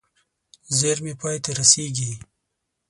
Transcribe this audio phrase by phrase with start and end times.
[0.77, 2.11] زېرمې پای ته رسېږي.